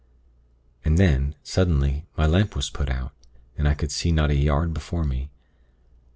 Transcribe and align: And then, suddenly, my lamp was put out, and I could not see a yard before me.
And 0.83 0.97
then, 0.97 1.35
suddenly, 1.43 2.07
my 2.17 2.25
lamp 2.25 2.55
was 2.55 2.71
put 2.71 2.89
out, 2.89 3.11
and 3.55 3.67
I 3.67 3.75
could 3.75 3.89
not 3.91 3.91
see 3.91 4.09
a 4.09 4.27
yard 4.33 4.73
before 4.73 5.03
me. 5.03 5.29